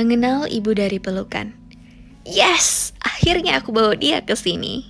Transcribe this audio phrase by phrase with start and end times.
[0.00, 1.52] Mengenal ibu dari pelukan.
[2.24, 4.88] Yes, akhirnya aku bawa dia ke sini.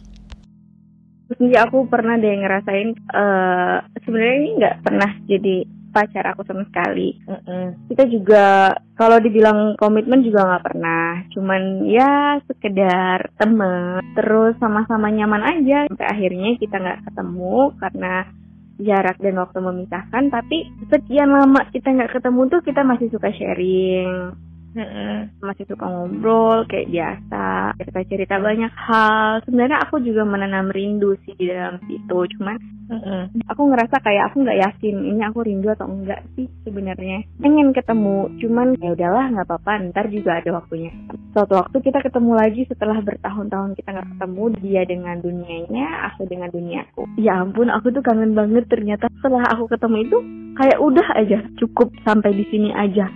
[1.35, 7.19] Iya, aku pernah deh ngerasain uh, sebenarnya ini nggak pernah jadi pacar aku sama sekali.
[7.27, 7.67] Mm -mm.
[7.91, 11.27] Kita juga kalau dibilang komitmen juga nggak pernah.
[11.35, 14.15] Cuman ya sekedar temen.
[14.15, 15.91] Terus sama-sama nyaman aja.
[15.91, 18.31] Sampai akhirnya kita nggak ketemu karena
[18.79, 20.31] jarak dan waktu memisahkan.
[20.31, 25.43] Tapi sekian lama kita nggak ketemu tuh kita masih suka sharing Mm-hmm.
[25.43, 29.43] masih suka ngobrol kayak biasa cerita cerita banyak hal.
[29.43, 33.51] Sebenarnya aku juga menanam rindu sih di dalam situ cuman mm-hmm.
[33.51, 37.27] aku ngerasa kayak aku nggak yakin ini aku rindu atau enggak sih sebenarnya.
[37.43, 40.95] Pengen ketemu cuman ya udahlah nggak apa-apa ntar juga ada waktunya.
[41.35, 46.51] Suatu waktu kita ketemu lagi setelah bertahun-tahun kita nggak ketemu dia dengan dunianya aku dengan
[46.51, 50.19] duniaku ya ampun aku tuh kangen banget ternyata setelah aku ketemu itu
[50.57, 53.09] kayak udah aja cukup sampai di sini aja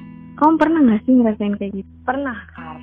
[0.45, 1.91] kamu pernah nggak sih ngerasain kayak gitu?
[2.05, 2.77] Pernah, Kar.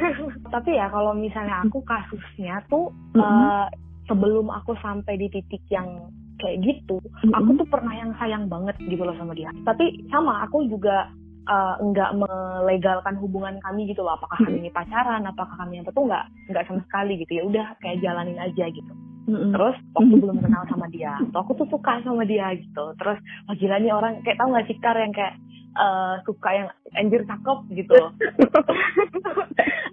[0.54, 3.24] Tapi ya kalau misalnya aku kasusnya tuh mm -hmm.
[3.24, 3.66] uh,
[4.04, 7.32] sebelum aku sampai di titik yang kayak gitu, mm -hmm.
[7.32, 9.48] aku tuh pernah yang sayang banget gitu loh sama dia.
[9.64, 11.08] Tapi sama aku juga
[11.48, 14.20] uh, nggak melegalkan hubungan kami gitu loh.
[14.20, 17.42] Apakah kami ini pacaran, apakah kami yang tuh nggak nggak sama sekali gitu ya.
[17.48, 18.92] Udah kayak jalanin aja gitu.
[19.26, 19.58] Mm-hmm.
[19.58, 22.94] Terus waktu belum kenal sama dia, tuh aku tuh suka sama dia gitu.
[22.94, 23.18] Terus
[23.58, 25.34] gila nih orang kayak tau gak sih Kar yang kayak
[25.76, 27.96] uh, suka yang anjir cakep gitu.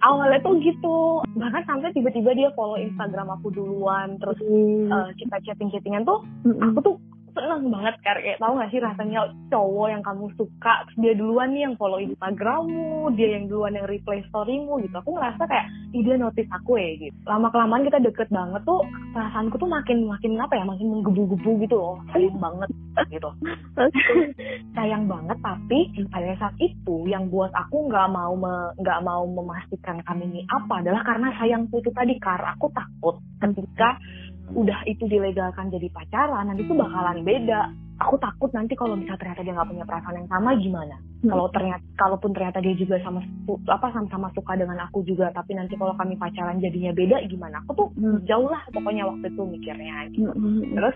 [0.08, 1.24] Awalnya tuh gitu.
[1.38, 4.20] Bahkan sampai tiba-tiba dia follow Instagram aku duluan.
[4.20, 4.40] Terus
[4.92, 6.96] uh, kita chatting-chattingan tuh aku tuh
[7.34, 11.66] seneng banget kayak tau gak sih rasanya cowok yang kamu suka terus dia duluan nih
[11.66, 14.96] yang follow Instagrammu dia yang duluan yang replay storymu gitu.
[14.96, 17.18] Aku ngerasa kayak dia notice aku ya gitu.
[17.26, 21.76] Lama kelamaan kita deket banget tuh perasaanku tuh makin makin apa ya makin menggebu-gebu gitu
[21.76, 21.96] loh.
[22.14, 22.70] Sayang banget
[23.10, 23.30] gitu.
[24.78, 25.80] Sayang banget tapi
[26.14, 28.34] pada saat itu yang buat aku nggak mau
[28.80, 33.16] nggak me, mau memastikan kami ini apa adalah karena sayangku itu tadi karena aku takut
[33.42, 34.00] ketika
[34.52, 37.72] udah itu dilegalkan jadi pacaran nanti tuh bakalan beda
[38.04, 41.30] aku takut nanti kalau misalnya ternyata dia nggak punya perasaan yang sama gimana hmm.
[41.32, 43.24] kalau ternyata kalaupun ternyata dia juga sama
[43.72, 47.72] apa sama-sama suka dengan aku juga tapi nanti kalau kami pacaran jadinya beda gimana aku
[47.78, 48.28] tuh hmm.
[48.28, 50.36] jauh lah pokoknya waktu itu mikirnya gitu hmm.
[50.36, 50.74] hmm, hmm.
[50.76, 50.96] terus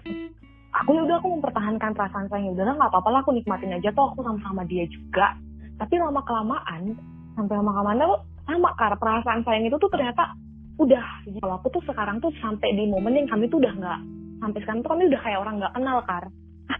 [0.75, 4.11] aku ya udah aku mempertahankan perasaan saya udah nggak apa-apa lah aku nikmatin aja toh
[4.11, 5.37] aku sama-sama dia juga
[5.79, 6.97] tapi lama kelamaan
[7.37, 10.33] sampai lama kelamaan tuh sama karena perasaan sayang itu tuh ternyata
[10.77, 11.05] udah
[11.41, 13.99] kalau aku tuh sekarang tuh sampai di momen yang kami tuh udah nggak
[14.37, 16.25] sampai sekarang tuh kami udah kayak orang nggak kenal kar.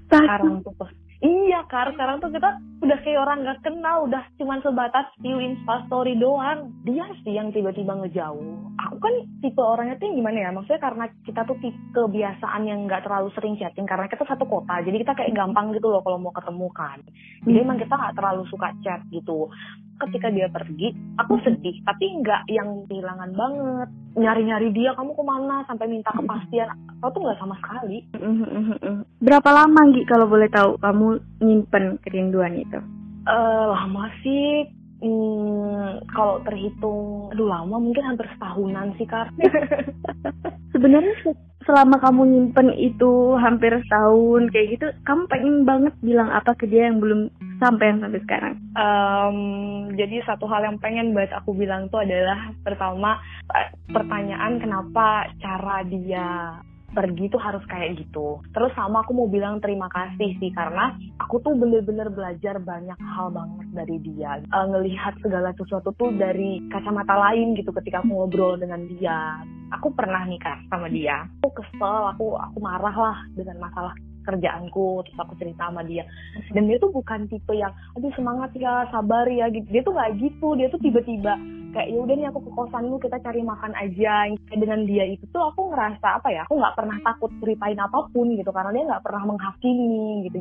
[0.08, 0.74] Sekarang tuh
[1.20, 1.90] iya kar.
[1.96, 2.50] Sekarang tuh kita
[2.86, 6.72] udah kayak orang nggak kenal udah cuman sebatas view insta story doang.
[6.86, 8.78] Dia sih yang tiba-tiba ngejauh.
[8.78, 10.50] Aku kan tipe orangnya tuh gimana ya?
[10.54, 14.80] Maksudnya karena kita tuh tipe kebiasaan yang nggak terlalu sering chatting karena kita satu kota
[14.86, 17.02] jadi kita kayak gampang gitu loh kalau mau ketemu kan.
[17.44, 17.66] Jadi hmm.
[17.66, 19.50] emang kita nggak terlalu suka chat gitu
[20.06, 23.90] ketika dia pergi aku sedih tapi nggak yang kehilangan banget.
[24.18, 25.62] Nyari-nyari dia kamu ke mana?
[25.70, 26.74] Sampai minta kepastian.
[27.02, 28.06] Aku tuh nggak sama sekali.
[29.22, 31.08] Berapa lama Gi kalau boleh tahu kamu
[31.42, 32.80] nyimpen kerinduan itu?
[33.28, 34.66] Uh, lama sih.
[34.98, 39.30] Hmm, kalau terhitung, aduh lama mungkin hampir setahunan sih kak.
[40.74, 41.14] Sebenarnya
[41.68, 46.88] selama kamu nyimpen itu hampir setahun kayak gitu, kamu pengen banget bilang apa ke dia
[46.88, 47.28] yang belum
[47.60, 48.54] sampai yang sampai sekarang?
[48.80, 49.38] Um,
[50.00, 53.20] jadi satu hal yang pengen buat aku bilang tuh adalah pertama
[53.52, 56.56] eh, pertanyaan kenapa cara dia
[56.98, 58.42] pergi tuh harus kayak gitu.
[58.58, 63.30] Terus sama aku mau bilang terima kasih sih karena aku tuh bener-bener belajar banyak hal
[63.30, 64.42] banget dari dia.
[64.50, 69.46] Uh, ngelihat segala sesuatu tuh dari kacamata lain gitu ketika aku ngobrol dengan dia.
[69.78, 71.30] Aku pernah nikah sama dia.
[71.46, 73.94] Aku kesel, aku aku marah lah dengan masalah
[74.28, 76.04] kerjaanku terus aku cerita sama dia.
[76.52, 79.68] Dan dia tuh bukan tipe yang aduh semangat ya sabar ya gitu.
[79.72, 80.48] Dia tuh nggak gitu.
[80.60, 84.28] Dia tuh tiba-tiba kayak ya udah nih aku ke kosan lu kita cari makan aja.
[84.52, 88.28] Dengan dia itu tuh aku ngerasa apa ya aku nggak pernah takut ceritain apa pun
[88.36, 88.52] gitu.
[88.52, 90.38] Karena dia nggak pernah menghakimi gitu.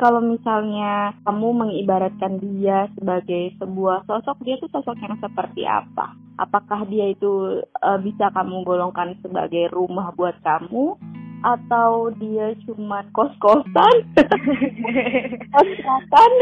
[0.00, 6.16] Kalau misalnya kamu mengibaratkan dia sebagai sebuah sosok dia tuh sosok yang seperti apa?
[6.40, 10.96] Apakah dia itu uh, bisa kamu golongkan sebagai rumah buat kamu
[11.40, 13.96] atau dia cuma kos-kosan?
[15.54, 16.32] Kos-kosan?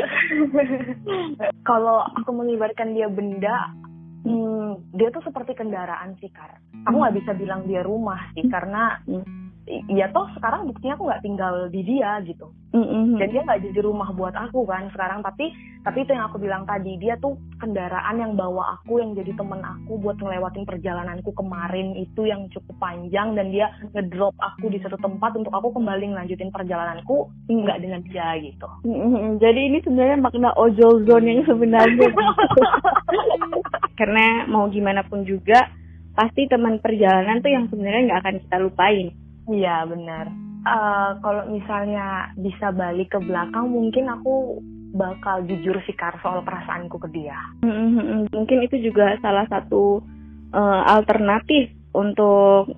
[1.68, 3.70] Kalau aku mengibarkan dia benda
[4.26, 6.58] hmm, dia tuh seperti kendaraan sih kar.
[6.90, 8.98] Aku nggak bisa bilang dia rumah sih karena
[9.92, 12.48] ya toh sekarang buktinya aku nggak tinggal di dia gitu.
[12.68, 13.16] Mm-hmm.
[13.16, 15.24] dan dia nggak jadi rumah buat aku kan sekarang.
[15.24, 15.48] Tapi
[15.88, 19.64] tapi itu yang aku bilang tadi dia tuh kendaraan yang bawa aku yang jadi temen
[19.64, 25.00] aku buat ngelewatin perjalananku kemarin itu yang cukup panjang dan dia ngedrop aku di satu
[25.00, 28.68] tempat untuk aku kembali ngelanjutin perjalananku nggak dengan dia gitu.
[28.84, 29.40] Mm-hmm.
[29.40, 32.08] jadi ini sebenarnya makna ojol zone yang sebenarnya.
[33.98, 35.72] Karena mau gimana pun juga
[36.12, 39.08] pasti teman perjalanan tuh yang sebenarnya nggak akan kita lupain
[39.48, 40.26] Iya benar.
[40.68, 44.60] Uh, kalau misalnya bisa balik ke belakang, mungkin aku
[44.92, 47.36] bakal jujur sih kar soal perasaanku ke dia.
[47.64, 48.32] Mm-hmm.
[48.32, 50.00] Mungkin itu juga salah satu
[50.52, 52.72] uh, alternatif untuk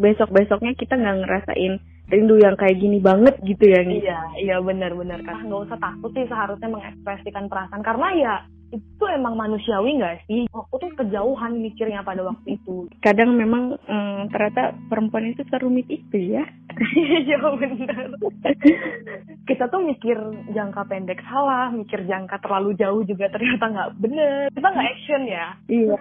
[0.00, 1.74] besok-besoknya kita nggak ngerasain
[2.10, 4.00] rindu yang kayak gini banget gitu ya nih.
[4.02, 5.46] Iya, iya benar-benar kan.
[5.46, 8.34] Nggak usah takut sih seharusnya mengekspresikan perasaan karena ya
[8.70, 10.46] itu emang manusiawi nggak sih?
[10.54, 12.86] Aku tuh kejauhan mikirnya pada waktu itu.
[13.02, 16.44] Kadang memang hmm, ternyata perempuan itu serumit itu ya.
[17.20, 18.14] Iya benar.
[19.44, 20.16] Kita tuh mikir
[20.54, 24.46] jangka pendek salah, mikir jangka terlalu jauh juga ternyata nggak bener.
[24.54, 25.46] Kita nggak action ya.
[25.66, 25.94] Iya.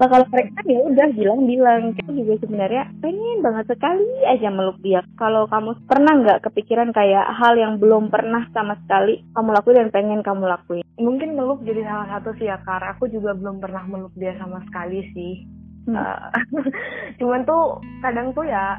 [0.00, 1.82] nah kalau mereka ya udah bilang-bilang.
[1.94, 5.04] Kita juga sebenarnya pengen banget sekali aja meluk dia.
[5.20, 9.90] Kalau kamu pernah nggak kepikiran kayak hal yang belum pernah sama sekali kamu lakuin dan
[9.92, 10.84] pengen kamu lakuin?
[10.94, 14.62] Mungkin meluk jadi salah satu sih ya kar aku juga belum pernah meluk dia sama
[14.70, 15.34] sekali sih
[15.90, 15.96] hmm.
[15.98, 16.30] uh,
[17.18, 18.78] cuman tuh kadang tuh ya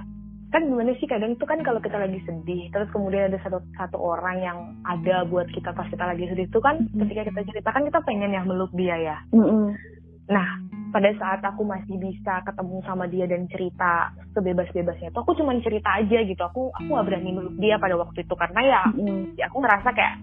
[0.55, 3.97] kan gimana sih kadang tuh kan kalau kita lagi sedih terus kemudian ada satu satu
[3.99, 4.57] orang yang
[4.87, 6.99] ada buat kita pas kita lagi sedih tuh kan hmm.
[7.05, 9.75] ketika kita ceritakan kita pengen ya meluk dia ya hmm.
[10.31, 10.47] nah
[10.95, 15.91] pada saat aku masih bisa ketemu sama dia dan cerita sebebas-bebasnya tuh aku cuma cerita
[15.91, 19.35] aja gitu aku aku gak berani meluk dia pada waktu itu karena ya, mm.
[19.35, 20.15] ya aku ngerasa kayak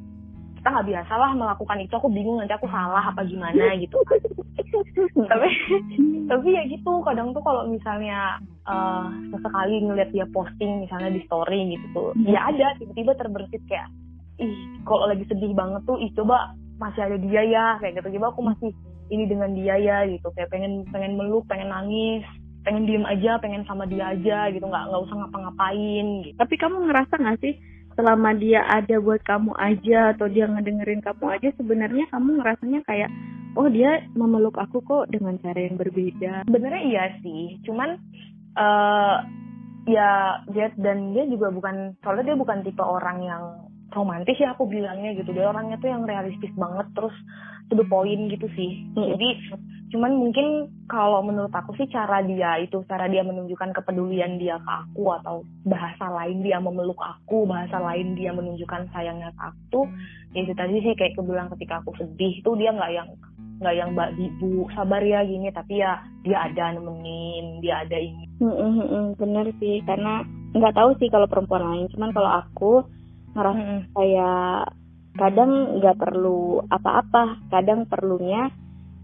[0.63, 3.99] kita nggak biasa lah melakukan itu aku bingung nanti aku salah apa gimana gitu.
[5.27, 5.49] Tapi
[6.31, 8.39] tapi ya gitu kadang tuh kalau misalnya
[8.71, 12.31] uh, sesekali ngeliat dia posting misalnya di story gitu tuh hmm.
[12.31, 13.91] ya ada tiba-tiba terbersit kayak
[14.39, 14.55] ih
[14.87, 18.23] kalau lagi sedih banget tuh ih coba masih ada dia ya kayak gitu.
[18.23, 18.71] Coba aku masih
[19.11, 22.23] ini dengan dia ya gitu kayak pengen pengen meluk pengen nangis
[22.63, 26.39] pengen diem aja pengen sama dia aja gitu nggak nggak usah ngapa-ngapain gitu.
[26.39, 27.59] Tapi kamu ngerasa nggak sih
[27.95, 33.11] selama dia ada buat kamu aja atau dia ngedengerin kamu aja sebenarnya kamu ngerasanya kayak
[33.57, 36.49] oh dia memeluk aku kok dengan cara yang berbeda.
[36.49, 38.01] Sebenarnya iya sih cuman
[38.57, 39.17] uh,
[39.89, 43.45] ya dia dan dia juga bukan soalnya dia bukan tipe orang yang
[43.93, 45.31] romantis ya aku bilangnya gitu.
[45.33, 47.15] Dia orangnya tuh yang realistis banget terus
[47.71, 48.85] to the point gitu sih.
[48.97, 49.17] Hmm.
[49.17, 49.29] jadi
[49.93, 54.71] cuman mungkin kalau menurut aku sih cara dia itu cara dia menunjukkan kepedulian dia ke
[54.73, 59.85] aku atau bahasa lain dia memeluk aku bahasa lain dia menunjukkan sayangnya ke aku
[60.33, 63.09] ya itu tadi sih kayak kebilang ketika aku sedih tuh dia nggak yang
[63.63, 65.49] nggak yang mbak ibu sabar ya gini.
[65.55, 68.27] Tapi ya dia ada nemenin dia ada ini.
[68.43, 69.79] Hmm, hmm, hmm, bener sih.
[69.87, 71.87] Karena nggak tahu sih kalau perempuan lain.
[71.95, 72.73] Cuman kalau aku
[73.33, 73.83] ngerasa hmm.
[73.97, 74.73] kayak
[75.17, 78.49] kadang nggak perlu apa-apa kadang perlunya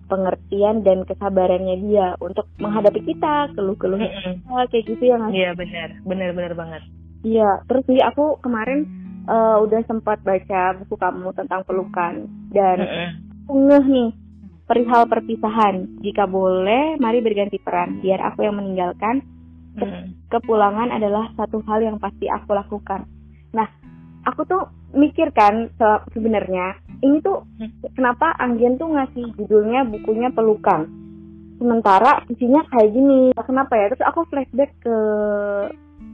[0.09, 4.41] pengertian dan kesabarannya dia untuk menghadapi kita keluh-keluh mm-hmm.
[4.73, 6.83] kayak gitu ya mas iya benar benar benar banget
[7.23, 8.89] iya terus nih aku kemarin
[9.29, 12.25] uh, udah sempat baca buku kamu tentang pelukan
[12.57, 12.77] dan
[13.53, 13.85] mm-hmm.
[13.85, 14.11] nih
[14.65, 19.21] perihal perpisahan jika boleh mari berganti peran biar aku yang meninggalkan
[19.77, 20.33] mm-hmm.
[20.33, 23.05] kepulangan adalah satu hal yang pasti aku lakukan
[23.53, 23.69] nah
[24.27, 24.63] aku tuh
[24.97, 25.69] mikir kan
[26.15, 27.95] sebenarnya ini tuh hmm.
[27.95, 30.91] kenapa Anggian tuh ngasih judulnya bukunya pelukan?
[31.59, 33.91] Sementara isinya kayak gini kenapa ya?
[33.91, 34.97] Terus aku flashback ke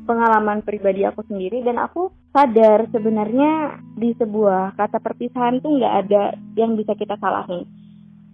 [0.04, 6.36] pengalaman pribadi aku sendiri dan aku sadar sebenarnya di sebuah kata perpisahan tuh nggak ada
[6.56, 7.64] yang bisa kita salahin.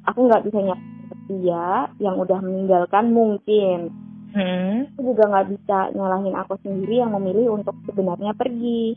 [0.07, 0.99] Aku nggak bisa nyalahin
[1.31, 3.95] dia yang udah meninggalkan mungkin.
[4.31, 4.87] Hmm.
[4.95, 8.95] aku juga nggak bisa nyalahin aku sendiri yang memilih untuk sebenarnya pergi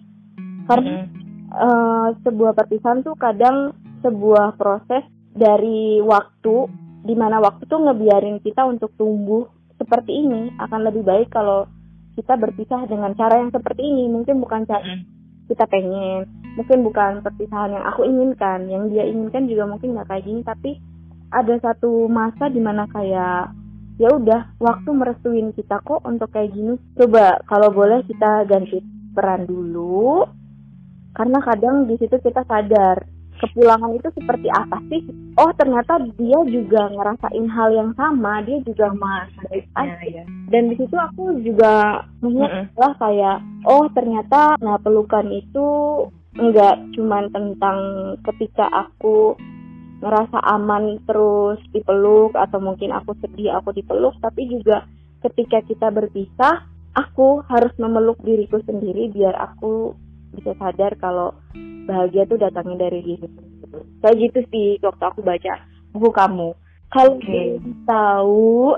[0.67, 1.08] karena
[1.53, 5.03] uh, sebuah perpisahan tuh kadang sebuah proses
[5.34, 6.70] dari waktu
[7.03, 10.53] di mana waktu tuh ngebiarin kita untuk tumbuh seperti ini.
[10.60, 11.67] Akan lebih baik kalau
[12.15, 14.08] kita berpisah dengan cara yang seperti ini.
[14.08, 14.84] Mungkin bukan cara
[15.51, 18.70] kita pengen mungkin bukan perpisahan yang aku inginkan.
[18.72, 20.41] Yang dia inginkan juga mungkin nggak kayak gini.
[20.46, 20.72] Tapi
[21.34, 23.51] ada satu masa di mana kayak
[24.01, 26.79] ya udah waktu merestuin kita kok untuk kayak gini.
[26.96, 28.79] Coba kalau boleh kita ganti
[29.13, 30.25] peran dulu
[31.13, 33.05] karena kadang di situ kita sadar
[33.43, 35.03] kepulangan itu seperti apa sih?
[35.36, 39.65] Oh ternyata dia juga ngerasain hal yang sama dia juga masih
[40.08, 40.24] ya.
[40.48, 45.67] dan di situ aku juga melihat mm kayak oh ternyata nah pelukan itu
[46.38, 47.77] enggak cuman tentang
[48.32, 49.38] ketika aku
[50.03, 54.84] ngerasa aman terus dipeluk atau mungkin aku sedih aku dipeluk tapi juga
[55.24, 59.96] ketika kita berpisah aku harus memeluk diriku sendiri biar aku
[60.35, 61.31] bisa sadar kalau
[61.85, 63.27] bahagia tuh datangnya dari diri
[64.01, 65.53] kayak gitu sih waktu aku baca
[65.93, 66.49] buku kamu
[66.93, 67.57] kalau okay.
[67.89, 68.77] tahu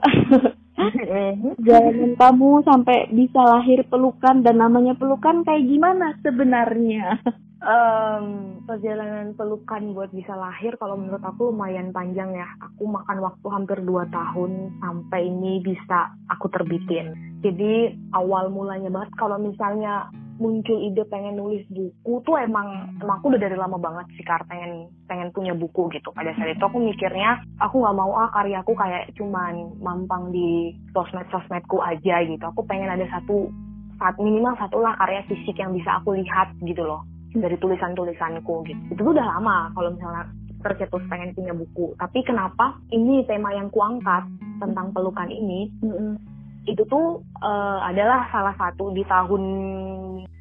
[1.68, 7.20] jangan kamu sampai bisa lahir pelukan dan namanya pelukan kayak gimana sebenarnya
[7.66, 8.26] um,
[8.64, 12.48] perjalanan pelukan buat bisa lahir kalau menurut aku lumayan panjang ya.
[12.62, 17.14] Aku makan waktu hampir 2 tahun sampai ini bisa aku terbitin.
[17.42, 23.32] Jadi awal mulanya banget kalau misalnya muncul ide pengen nulis buku tuh emang emang aku
[23.32, 26.80] udah dari lama banget sih kar pengen pengen punya buku gitu pada saat itu aku
[26.80, 32.68] mikirnya aku nggak mau ah karyaku kayak cuman mampang di sosmed sosmedku aja gitu aku
[32.68, 33.48] pengen ada satu
[33.96, 38.82] saat minimal satu lah karya fisik yang bisa aku lihat gitu loh dari tulisan-tulisanku gitu.
[38.96, 40.24] Itu tuh udah lama kalau misalnya
[40.64, 41.94] tercetus pengen punya buku.
[42.00, 44.26] Tapi kenapa ini tema yang kuangkat
[44.58, 45.70] tentang pelukan ini?
[45.84, 46.35] Mm-hmm.
[46.66, 49.44] Itu tuh uh, adalah salah satu di tahun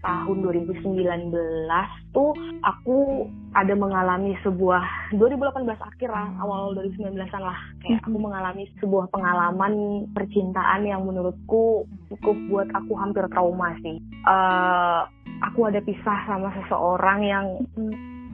[0.04, 1.32] tahun 2019
[2.12, 3.24] tuh aku
[3.56, 7.58] ada mengalami sebuah 2018 akhir lah, awal 2019-an lah.
[7.80, 13.96] Kayak aku mengalami sebuah pengalaman percintaan yang menurutku cukup buat aku hampir trauma sih.
[14.28, 15.08] Uh,
[15.40, 17.46] aku ada pisah sama seseorang yang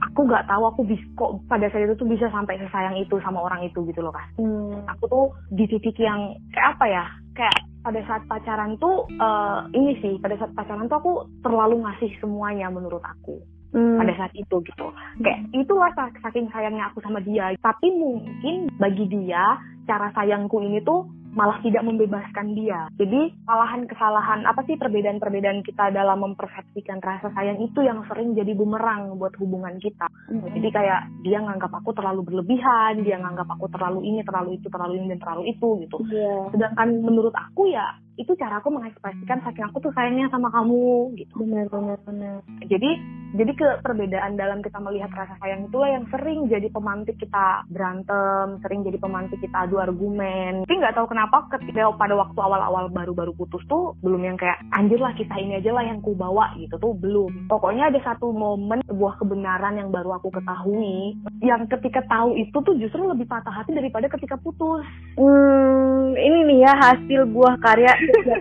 [0.01, 3.45] aku nggak tahu aku bisa kok pada saat itu tuh bisa sampai sesayang itu sama
[3.45, 4.85] orang itu gitu loh kan hmm.
[4.89, 7.05] aku tuh di titik yang kayak apa ya
[7.37, 11.13] kayak pada saat pacaran tuh uh, ini sih pada saat pacaran tuh aku
[11.45, 13.41] terlalu ngasih semuanya menurut aku
[13.73, 13.97] hmm.
[14.01, 14.87] pada saat itu gitu
[15.21, 15.91] kayak itulah
[16.21, 19.57] saking sayangnya aku sama dia tapi mungkin bagi dia
[19.89, 22.87] cara sayangku ini tuh malah tidak membebaskan dia.
[22.99, 29.15] Jadi kesalahan-kesalahan apa sih perbedaan-perbedaan kita dalam mempersepsikan rasa sayang itu yang sering jadi bumerang
[29.15, 30.07] buat hubungan kita.
[30.27, 30.47] Hmm.
[30.51, 34.93] Jadi kayak dia nganggap aku terlalu berlebihan, dia nganggap aku terlalu ini, terlalu itu, terlalu
[34.99, 35.97] ini dan terlalu itu gitu.
[36.11, 36.51] Yeah.
[36.51, 41.33] Sedangkan menurut aku ya itu cara aku mengekspresikan saking aku tuh sayangnya sama kamu gitu.
[41.39, 42.37] Benar benar benar.
[42.67, 47.63] Jadi jadi ke perbedaan dalam kita melihat rasa sayang itulah yang sering jadi pemantik kita
[47.71, 50.67] berantem, sering jadi pemantik kita adu argumen.
[50.67, 54.99] Tapi nggak tahu kenapa ketika pada waktu awal-awal baru-baru putus tuh belum yang kayak anjir
[54.99, 57.47] lah kita ini aja lah yang ku bawa gitu tuh belum.
[57.47, 62.75] Pokoknya ada satu momen sebuah kebenaran yang baru aku ketahui yang ketika tahu itu tuh
[62.75, 64.83] justru lebih patah hati daripada ketika putus.
[65.15, 67.95] Hmm, ini nih ya hasil buah karya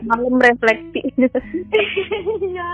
[0.09, 1.01] malam refleksi.
[2.41, 2.71] Iya.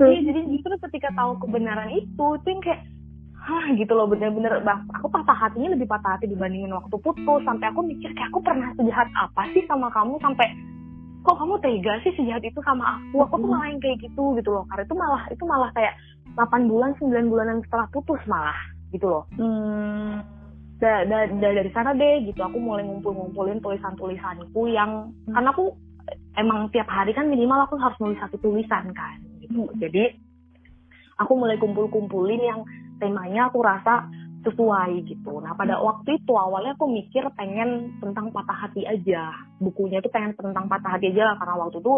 [0.00, 2.80] Iya, jadi justru ketika tahu kebenaran itu itu yang kayak
[3.42, 4.62] hah gitu loh bener-bener
[4.94, 8.70] aku patah hatinya lebih patah hati dibandingin waktu putus sampai aku mikir kayak aku pernah
[8.78, 10.46] sejahat apa sih sama kamu sampai
[11.26, 14.50] kok kamu tega sih sejahat itu sama aku aku tuh malah yang kayak gitu gitu
[14.54, 15.94] loh karena itu malah itu malah kayak
[16.38, 18.58] 8 bulan 9 bulanan setelah putus malah
[18.94, 20.22] gitu loh hmm.
[20.78, 25.34] da, da, da, dari sana deh gitu aku mulai ngumpul-ngumpulin tulisan-tulisanku yang hmm.
[25.34, 25.74] karena aku
[26.36, 29.78] emang tiap hari kan minimal aku harus nulis satu tulisan kan gitu hmm.
[29.78, 30.16] jadi
[31.20, 32.60] aku mulai kumpul-kumpulin yang
[32.98, 34.06] temanya aku rasa
[34.42, 35.38] sesuai gitu.
[35.38, 39.30] Nah pada waktu itu awalnya aku mikir pengen tentang patah hati aja.
[39.62, 41.94] Bukunya tuh pengen tentang patah hati aja lah karena waktu itu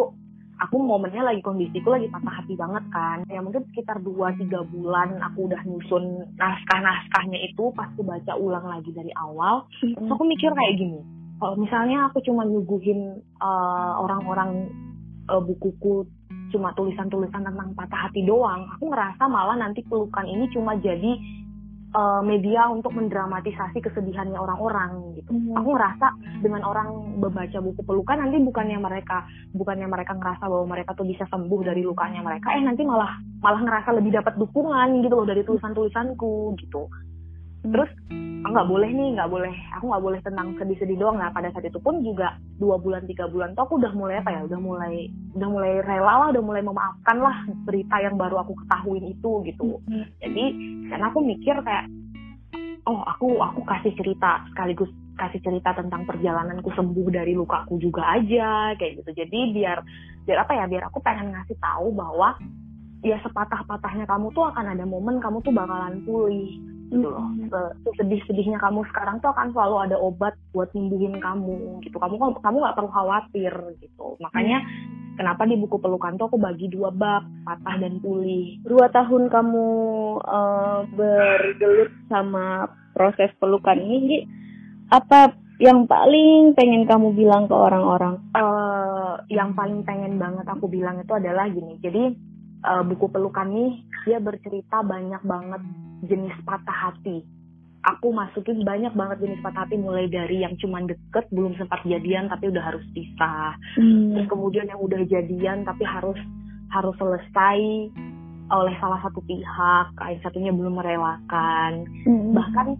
[0.60, 3.18] aku momennya lagi kondisiku lagi patah hati banget kan.
[3.32, 8.92] Ya mungkin sekitar 2-3 bulan aku udah nyusun naskah-naskahnya itu pas aku baca ulang lagi
[8.92, 9.64] dari awal.
[9.80, 11.00] Terus aku mikir kayak gini.
[11.38, 14.70] Kalau misalnya aku cuma nyuguhin uh, orang-orang
[15.28, 16.06] uh, bukuku
[16.54, 21.18] cuma tulisan-tulisan tentang patah hati doang, aku ngerasa malah nanti pelukan ini cuma jadi
[21.94, 25.34] uh, media untuk mendramatisasi kesedihannya orang-orang gitu.
[25.34, 25.58] Hmm.
[25.58, 26.06] Aku ngerasa
[26.42, 31.24] dengan orang membaca buku pelukan nanti bukannya mereka bukannya mereka ngerasa bahwa mereka tuh bisa
[31.26, 35.42] sembuh dari lukanya mereka, eh nanti malah malah ngerasa lebih dapat dukungan gitu loh dari
[35.42, 36.86] tulisan-tulisanku gitu.
[37.64, 37.90] Terus
[38.54, 41.18] nggak boleh nih, nggak boleh, aku nggak boleh tenang sedih-sedih doang.
[41.18, 44.30] Nah pada saat itu pun juga dua bulan tiga bulan tuh aku udah mulai apa
[44.30, 48.54] ya, udah mulai udah mulai rela lah, udah mulai memaafkan lah berita yang baru aku
[48.62, 49.82] ketahuin itu gitu.
[49.90, 50.06] Hmm.
[50.22, 50.44] Jadi
[50.86, 51.90] karena aku mikir kayak,
[52.86, 58.78] oh aku aku kasih cerita sekaligus kasih cerita tentang perjalananku sembuh dari lukaku juga aja
[58.78, 59.10] kayak gitu.
[59.24, 59.82] Jadi biar
[60.30, 62.38] biar apa ya, biar aku pengen ngasih tahu bahwa
[63.02, 67.26] ya sepatah-patahnya kamu tuh akan ada momen kamu tuh bakalan pulih gitu loh.
[67.96, 71.96] Sedih-sedihnya kamu sekarang tuh akan selalu ada obat buat nyembuhin kamu gitu.
[71.96, 74.18] Kamu kamu nggak perlu khawatir gitu.
[74.20, 75.16] Makanya hmm.
[75.20, 78.60] kenapa di buku pelukan tuh aku bagi dua bab patah dan pulih.
[78.66, 79.66] Dua tahun kamu
[80.22, 84.26] uh, bergelut sama proses pelukan ini
[84.92, 88.18] apa yang paling pengen kamu bilang ke orang-orang?
[88.34, 91.78] Uh, yang paling pengen banget aku bilang itu adalah gini.
[91.78, 92.10] Jadi
[92.66, 93.72] uh, buku pelukan nih
[94.04, 95.62] dia bercerita banyak banget
[96.08, 97.24] jenis patah hati
[97.84, 102.32] aku masukin banyak banget jenis patah hati mulai dari yang cuman deket belum sempat jadian
[102.32, 104.16] tapi udah harus pisah hmm.
[104.16, 106.16] terus kemudian yang udah jadian tapi harus
[106.72, 107.58] harus selesai
[108.44, 112.32] oleh salah satu pihak yang satunya belum merelakan hmm.
[112.32, 112.76] bahkan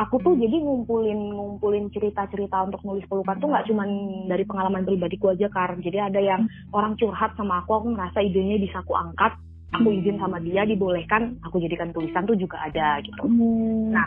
[0.00, 3.88] aku tuh jadi ngumpulin ngumpulin cerita-cerita untuk nulis pelukan tuh nggak cuman
[4.28, 6.72] dari pengalaman pribadiku aja kar jadi ada yang hmm.
[6.72, 9.36] orang curhat sama aku aku ngerasa idenya bisa aku angkat
[9.80, 13.96] aku izin sama dia dibolehkan aku jadikan tulisan tuh juga ada gitu hmm.
[13.96, 14.06] nah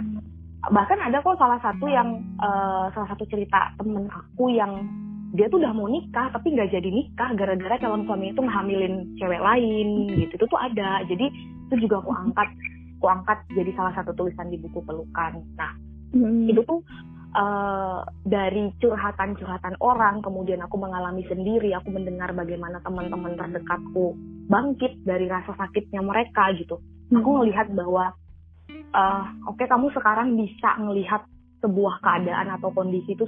[0.71, 4.85] bahkan ada kok salah satu yang uh, salah satu cerita temen aku yang
[5.33, 9.41] dia tuh udah mau nikah tapi nggak jadi nikah gara-gara calon suami itu ngehamilin cewek
[9.41, 11.25] lain gitu itu tuh ada jadi
[11.67, 12.49] itu juga aku angkat
[13.01, 15.73] aku angkat jadi salah satu tulisan di buku pelukan nah
[16.13, 16.47] hmm.
[16.47, 16.79] itu tuh
[17.33, 24.13] uh, dari curhatan-curhatan orang kemudian aku mengalami sendiri aku mendengar bagaimana teman-teman terdekatku
[24.47, 26.79] bangkit dari rasa sakitnya mereka gitu
[27.13, 28.13] aku melihat bahwa
[28.95, 31.21] uh, oke okay, kamu sekarang bisa melihat
[31.63, 33.23] sebuah keadaan atau kondisi itu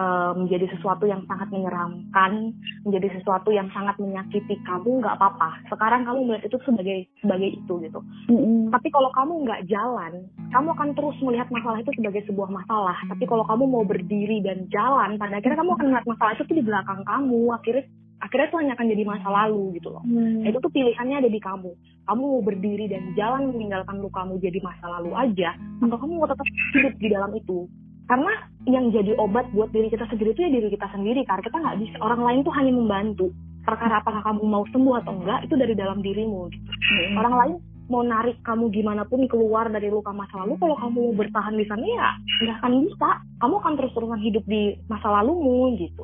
[0.00, 2.56] uh, menjadi sesuatu yang sangat menyeramkan,
[2.88, 5.60] menjadi sesuatu yang sangat menyakiti kamu, nggak apa-apa.
[5.68, 8.00] Sekarang kamu melihat itu sebagai sebagai itu gitu.
[8.32, 8.72] Mm-hmm.
[8.72, 10.12] Tapi kalau kamu nggak jalan,
[10.48, 12.96] kamu akan terus melihat masalah itu sebagai sebuah masalah.
[13.12, 16.56] Tapi kalau kamu mau berdiri dan jalan, pada akhirnya kamu akan melihat masalah itu tuh
[16.56, 17.40] di belakang kamu.
[17.52, 17.84] Akhirnya
[18.20, 20.02] akhirnya itu hanya akan jadi masa lalu gitu loh.
[20.04, 20.42] Hmm.
[20.42, 21.70] Nah, itu tuh pilihannya ada di kamu.
[22.06, 26.46] Kamu mau berdiri dan jalan meninggalkan lukamu jadi masa lalu aja, atau kamu mau tetap
[26.46, 27.66] hidup di dalam itu.
[28.06, 28.32] Karena
[28.70, 31.26] yang jadi obat buat diri kita sendiri itu ya diri kita sendiri.
[31.26, 31.96] Karena kita nggak bisa.
[31.98, 33.34] Orang lain tuh hanya membantu.
[33.66, 36.46] Perkara apakah kamu mau sembuh atau enggak itu dari dalam dirimu.
[36.54, 36.70] Gitu.
[36.70, 37.18] Hmm.
[37.18, 37.54] Orang lain
[37.86, 41.66] mau narik kamu gimana pun keluar dari luka masa lalu kalau kamu mau bertahan di
[41.70, 42.08] sana ya
[42.42, 43.10] nggak akan bisa.
[43.36, 46.02] Kamu akan terus terusan hidup di masa lalumu gitu.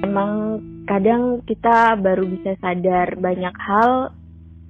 [0.00, 4.14] Emang kadang kita baru bisa sadar banyak hal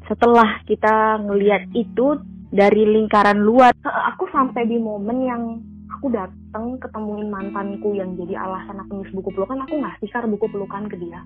[0.06, 2.18] setelah kita ngelihat itu
[2.50, 3.74] dari lingkaran luar.
[4.14, 5.42] Aku sampai di momen yang
[5.90, 10.46] aku datang ketemuin mantanku yang jadi alasan aku nulis buku pelukan aku ngasih kar buku
[10.50, 11.22] pelukan ke dia?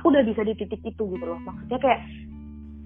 [0.00, 1.40] Aku udah bisa di titik itu gitu loh.
[1.44, 2.00] Maksudnya kayak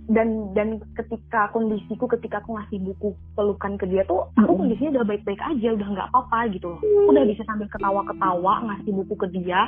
[0.07, 5.07] dan dan ketika kondisiku ketika aku ngasih buku pelukan ke dia tuh aku kondisinya udah
[5.11, 6.81] baik-baik aja udah nggak apa-apa gitu loh.
[6.83, 9.61] Aku udah bisa sambil ketawa-ketawa ngasih buku ke dia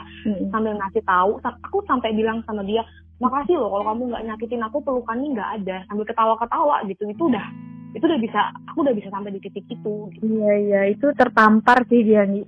[0.55, 1.43] sambil ngasih tahu.
[1.43, 2.87] Aku sampai bilang sama dia
[3.19, 5.77] makasih loh kalau kamu nggak nyakitin aku pelukannya nggak ada.
[5.91, 7.47] Sambil ketawa-ketawa gitu itu udah
[7.97, 10.25] itu udah bisa aku udah bisa sampai di titik itu gitu.
[10.29, 12.45] iya iya itu tertampar sih dia nih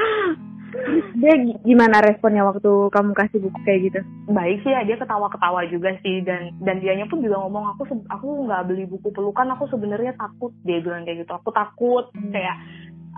[1.23, 4.01] dia gimana responnya waktu kamu kasih buku kayak gitu?
[4.31, 8.27] Baik sih ya, dia ketawa-ketawa juga sih dan dan dianya pun juga ngomong aku aku
[8.47, 11.33] nggak beli buku pelukan, aku sebenarnya takut dia bilang kayak gitu.
[11.38, 12.31] Aku takut hmm.
[12.35, 12.57] kayak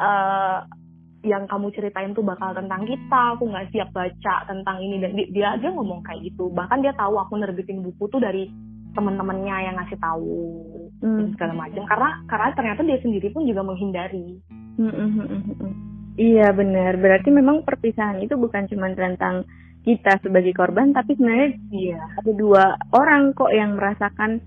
[0.01, 0.59] uh,
[1.27, 5.57] yang kamu ceritain tuh bakal tentang kita, aku nggak siap baca tentang ini dan dia,
[5.57, 6.53] aja ngomong kayak gitu.
[6.53, 8.47] Bahkan dia tahu aku nerbitin buku tuh dari
[8.95, 10.37] temen-temennya yang ngasih tahu
[11.05, 11.37] hmm.
[11.37, 14.41] segala macam karena karena ternyata dia sendiri pun juga menghindari.
[14.77, 15.96] Hmm, hmm, hmm, hmm.
[16.17, 19.45] Iya benar, berarti memang perpisahan itu bukan cuma tentang
[19.85, 22.01] kita sebagai korban, tapi sebenarnya iya.
[22.19, 24.43] ada dua orang kok yang merasakan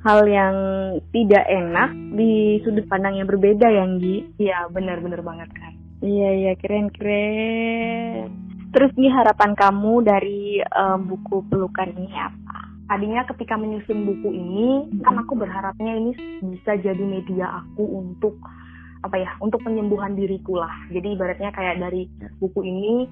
[0.00, 0.56] hal yang
[1.12, 4.16] tidak enak di sudut pandang yang berbeda ya, Gi.
[4.40, 5.72] Iya, benar-benar banget kan.
[6.00, 8.32] Iya, iya, keren-keren.
[8.72, 12.58] Terus nih harapan kamu dari um, buku pelukan ini apa?
[12.88, 18.40] Tadinya ketika menyusun buku ini, kan aku berharapnya ini bisa jadi media aku untuk
[19.00, 20.72] apa ya untuk penyembuhan diriku lah.
[20.92, 22.04] Jadi ibaratnya kayak dari
[22.36, 23.08] buku ini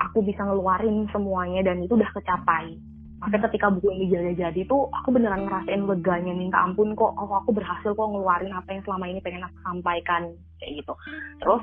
[0.00, 2.78] aku bisa ngeluarin semuanya dan itu udah kecapai.
[3.18, 7.50] Makanya ketika buku ini jadi-jadi tuh aku beneran ngerasain leganya minta ampun kok oh aku
[7.50, 10.22] berhasil kok ngeluarin apa yang selama ini pengen aku sampaikan
[10.62, 10.94] kayak gitu.
[11.42, 11.62] Terus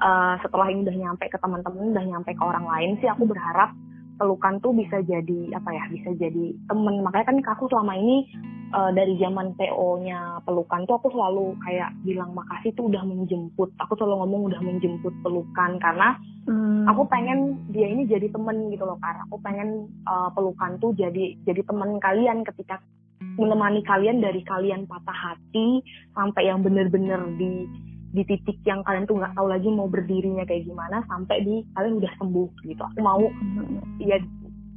[0.00, 3.76] uh, setelah ini udah nyampe ke teman-teman udah nyampe ke orang lain sih aku berharap
[4.16, 7.04] pelukan tuh bisa jadi apa ya bisa jadi temen.
[7.04, 8.24] Makanya kan aku selama ini
[8.74, 13.70] uh, dari zaman PO-nya pelukan tuh aku selalu kayak bilang makasih tuh udah menjemput.
[13.78, 16.18] Aku selalu ngomong udah menjemput pelukan karena
[16.50, 16.90] hmm.
[16.90, 21.38] aku pengen dia ini jadi temen gitu loh karena aku pengen uh, pelukan tuh jadi
[21.46, 22.82] jadi temen kalian ketika
[23.38, 25.80] menemani kalian dari kalian patah hati
[26.12, 27.66] sampai yang bener-bener di
[28.14, 31.98] di titik yang kalian tuh nggak tahu lagi mau berdirinya kayak gimana sampai di kalian
[31.98, 32.82] udah sembuh gitu.
[32.94, 34.02] Aku mau hmm.
[34.02, 34.18] ya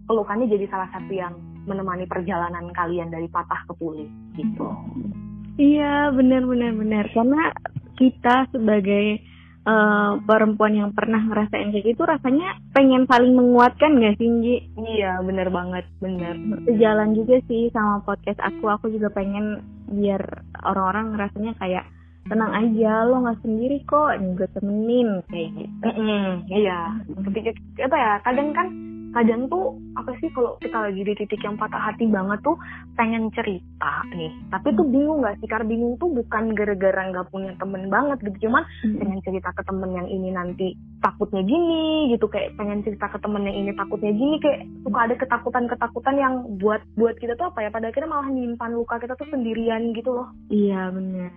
[0.09, 1.35] pelukannya jadi salah satu yang
[1.67, 4.07] menemani perjalanan kalian dari patah ke pulih
[4.39, 4.67] gitu.
[5.57, 7.51] Iya benar benar benar karena
[7.97, 9.19] kita sebagai
[9.67, 14.55] uh, perempuan yang pernah ngerasain kayak gitu rasanya pengen saling menguatkan gak sih Nji?
[14.77, 16.37] Iya bener banget bener.
[16.69, 20.21] Sejalan juga sih sama podcast aku aku juga pengen biar
[20.63, 21.85] orang-orang ngerasanya kayak
[22.27, 25.87] tenang aja lo nggak sendiri kok juga temenin kayak gitu.
[25.87, 26.79] Mm -hmm, iya.
[27.23, 27.49] Ketika
[27.87, 28.67] apa ya kadang kan
[29.17, 32.53] kadang tuh apa sih kalau kita lagi di titik yang patah hati banget tuh
[32.93, 34.29] pengen cerita nih.
[34.53, 38.45] Tapi tuh bingung gak sih karena bingung tuh bukan gara-gara nggak punya temen banget gitu.
[38.45, 38.97] Cuman hmm.
[39.01, 42.29] pengen cerita ke temen yang ini nanti takutnya gini gitu.
[42.29, 44.37] Kayak pengen cerita ke temen yang ini takutnya gini.
[44.37, 47.69] Kayak suka ada ketakutan-ketakutan yang buat buat kita tuh apa ya?
[47.73, 50.29] Pada akhirnya malah nyimpan luka kita tuh sendirian gitu loh.
[50.53, 51.33] Iya benar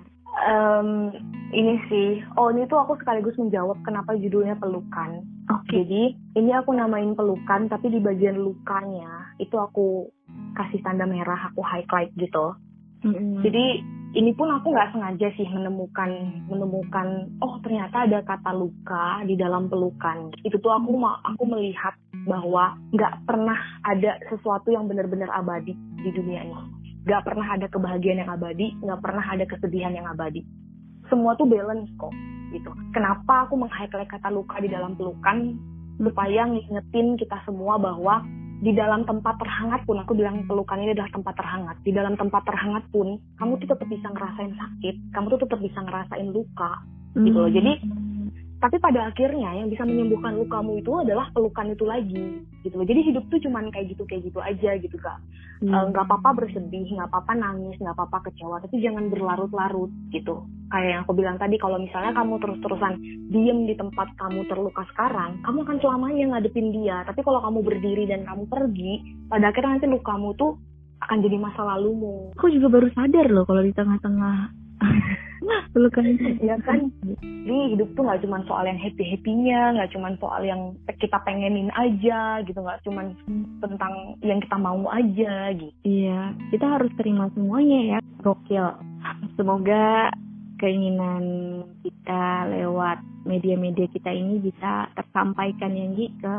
[0.47, 1.11] um,
[1.51, 2.11] ini sih.
[2.39, 5.83] Oh ini tuh aku sekaligus menjawab kenapa judulnya pelukan okay.
[5.83, 6.03] jadi
[6.39, 10.07] ini aku namain pelukan tapi di bagian lukanya itu aku
[10.55, 12.55] kasih tanda merah aku highlight gitu
[13.03, 13.43] mm-hmm.
[13.43, 13.65] jadi
[14.11, 16.11] ini pun aku nggak sengaja sih menemukan
[16.51, 20.95] menemukan oh ternyata ada kata luka di dalam pelukan itu tuh aku
[21.27, 21.95] aku melihat
[22.27, 28.21] bahwa nggak pernah ada sesuatu yang benar-benar abadi di dunia ini Gak pernah ada kebahagiaan
[28.21, 30.45] yang abadi, gak pernah ada kesedihan yang abadi.
[31.09, 32.13] Semua tuh balance kok,
[32.51, 32.71] gitu.
[32.95, 35.57] Kenapa aku meng-highlight kata luka di dalam pelukan?
[36.01, 38.25] Supaya ngingetin kita semua bahwa
[38.61, 41.77] di dalam tempat terhangat pun, aku bilang pelukan ini adalah tempat terhangat.
[41.81, 45.79] Di dalam tempat terhangat pun, kamu tuh tetap bisa ngerasain sakit, kamu tuh tetap bisa
[45.81, 46.73] ngerasain luka,
[47.17, 47.49] gitu loh.
[47.49, 47.73] Jadi
[48.61, 53.01] tapi pada akhirnya yang bisa menyembuhkan lukamu itu adalah pelukan itu lagi gitu loh jadi
[53.09, 55.17] hidup tuh cuman kayak gitu kayak gitu aja gitu kak
[55.65, 55.73] hmm.
[55.73, 56.13] Eh, nggak hmm.
[56.13, 61.13] apa-apa bersedih nggak apa-apa nangis nggak apa-apa kecewa tapi jangan berlarut-larut gitu kayak yang aku
[61.19, 62.95] bilang tadi kalau misalnya kamu terus-terusan
[63.35, 67.03] diem di tempat kamu terluka sekarang kamu akan selamanya ngadepin dia.
[67.05, 68.93] Tapi kalau kamu berdiri dan kamu pergi
[69.27, 70.55] pada akhirnya nanti lukamu tuh
[71.01, 72.31] akan jadi masa lalumu.
[72.39, 74.37] Aku juga baru sadar loh kalau di tengah-tengah
[75.75, 76.05] pelukan
[76.39, 76.93] ya kan?
[77.19, 81.73] Jadi hidup tuh nggak cuma soal yang happy happynya nggak cuma soal yang kita pengenin
[81.75, 83.11] aja gitu nggak cuma
[83.59, 85.73] tentang yang kita mau aja gitu.
[85.83, 87.99] Iya kita harus terima semuanya ya.
[88.21, 88.67] Gokil.
[89.41, 90.13] Semoga
[90.61, 91.25] keinginan
[91.81, 96.35] kita lewat media-media kita ini bisa tersampaikan ya Gi ke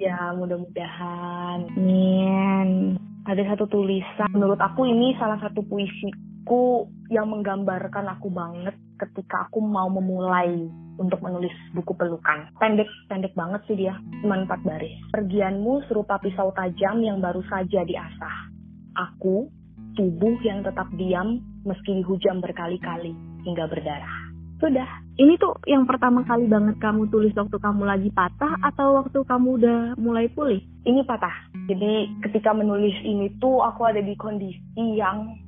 [0.00, 2.96] ya mudah-mudahan Amin
[3.28, 6.08] ada satu tulisan menurut aku ini salah satu puisi
[6.48, 10.64] buku yang menggambarkan aku banget ketika aku mau memulai
[10.96, 12.48] untuk menulis buku pelukan.
[12.56, 13.92] Pendek, pendek banget sih dia,
[14.24, 14.96] cuma empat baris.
[15.12, 18.36] Pergianmu serupa pisau tajam yang baru saja diasah.
[18.96, 19.52] Aku,
[19.92, 24.16] tubuh yang tetap diam meski dihujam berkali-kali hingga berdarah.
[24.58, 24.90] Sudah.
[25.18, 29.48] Ini tuh yang pertama kali banget kamu tulis waktu kamu lagi patah atau waktu kamu
[29.62, 30.62] udah mulai pulih?
[30.82, 31.34] Ini patah.
[31.70, 34.58] Jadi ketika menulis ini tuh aku ada di kondisi
[34.98, 35.38] yang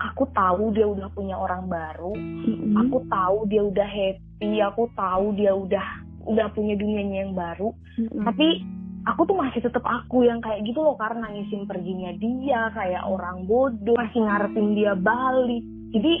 [0.00, 2.74] aku tahu dia udah punya orang baru mm-hmm.
[2.80, 5.86] aku tahu dia udah happy aku tahu dia udah
[6.24, 8.24] udah punya dunianya yang baru mm-hmm.
[8.24, 8.64] tapi
[9.04, 13.44] aku tuh masih tetap aku yang kayak gitu loh karena nangisin perginya dia kayak orang
[13.44, 16.12] bodoh masih ngarepin dia balik jadi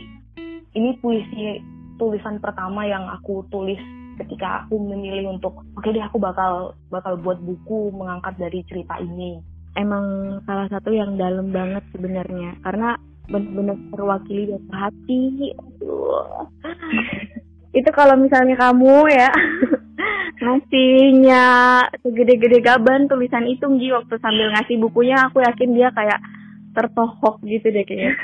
[0.74, 1.58] ini puisi
[1.98, 3.80] tulisan pertama yang aku tulis
[4.20, 9.00] ketika aku memilih untuk oke okay deh aku bakal bakal buat buku mengangkat dari cerita
[9.00, 9.40] ini.
[9.78, 12.98] Emang salah satu yang dalam banget sebenarnya karena
[13.30, 15.22] benar-benar terwakili dari hati.
[17.70, 19.30] Itu kalau misalnya kamu ya
[20.42, 21.44] ngasihnya
[22.02, 26.18] segede-gede gaban tulisan itu Gi waktu sambil ngasih bukunya aku yakin dia kayak
[26.76, 28.14] tertohok gitu deh kayaknya.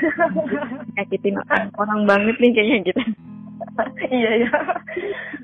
[0.95, 1.37] Nyakitin
[1.77, 3.01] orang banget nih kayaknya gitu.
[4.07, 4.49] Iya ya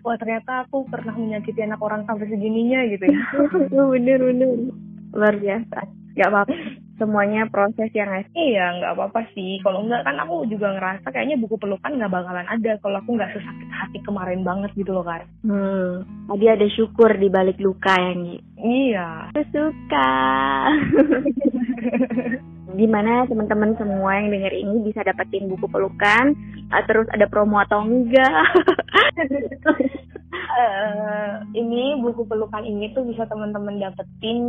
[0.06, 3.20] wah ternyata aku pernah menyakiti anak orang sampai segininya gitu ya.
[3.94, 4.50] Bener bener.
[5.16, 5.80] Luar biasa.
[6.14, 9.60] Gak apa-apa semuanya proses yang ngasih iya nggak apa-apa sih.
[9.60, 13.36] Kalau enggak kan aku juga ngerasa kayaknya buku pelukan nggak bakalan ada kalau aku nggak
[13.36, 18.40] sesakit hati kemarin banget gitu loh kan hmm tadi ada syukur di balik luka yang
[18.64, 19.28] iya.
[19.36, 20.12] Aku suka
[22.80, 26.34] gimana teman-teman semua yang denger ini bisa dapetin buku pelukan?
[26.90, 28.34] Terus ada promo atau enggak
[30.54, 34.42] uh, ini buku pelukan ini tuh bisa teman-teman dapetin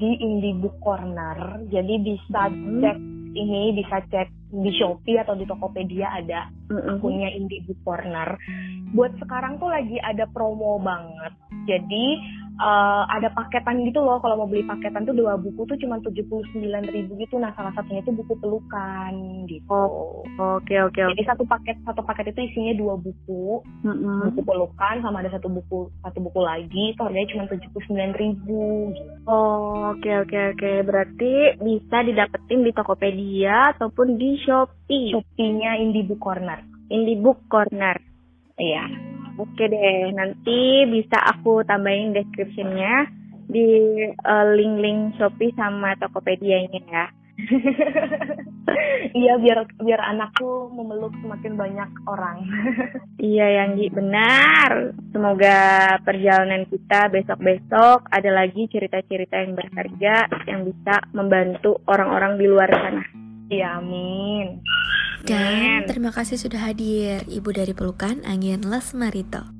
[0.00, 1.60] di Indie Book Corner.
[1.68, 2.80] Jadi bisa hmm.
[2.80, 2.98] cek
[3.30, 6.98] ini bisa cek di Shopee atau di Tokopedia ada mm-hmm.
[6.98, 8.34] akunnya Indie Book Corner.
[8.90, 11.32] Buat sekarang tuh lagi ada promo banget.
[11.70, 12.06] Jadi
[12.60, 14.20] uh, ada paketan gitu loh.
[14.20, 17.40] Kalau mau beli paketan tuh dua buku tuh cuma tujuh puluh sembilan ribu gitu.
[17.40, 19.12] Nah salah satunya itu buku pelukan
[19.48, 19.64] gitu.
[19.72, 23.64] Oh oke okay, oke okay, jadi satu paket satu paket itu isinya dua buku.
[23.80, 24.36] Mm-hmm.
[24.36, 26.84] buku pelukan sama ada satu buku satu buku lagi.
[26.92, 29.12] Itu harganya cuma tujuh puluh sembilan ribu gitu.
[29.26, 30.60] oh oke okay, oke okay, oke.
[30.60, 30.76] Okay.
[30.84, 35.16] berarti bisa didapetin di Tokopedia ataupun di Shopee?
[35.16, 36.60] Shopee-nya Indie Book Corner.
[36.92, 37.96] Indie Book Corner.
[38.60, 39.09] Iya
[39.40, 43.08] Oke deh, nanti bisa aku tambahin descriptionnya
[43.48, 43.68] di
[44.12, 47.08] eh, link-link Shopee sama Tokopedia ini ya.
[49.16, 52.44] iya biar biar anakku memeluk semakin banyak orang.
[53.20, 54.96] Iya Yanggi benar.
[55.12, 55.56] Semoga
[56.04, 63.04] perjalanan kita besok-besok ada lagi cerita-cerita yang berharga yang bisa membantu orang-orang di luar sana.
[63.52, 64.60] Iya amin
[65.24, 69.59] dan terima kasih sudah hadir Ibu dari Pelukan Angin Lesmarito